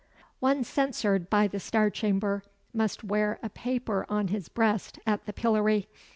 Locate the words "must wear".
2.73-3.37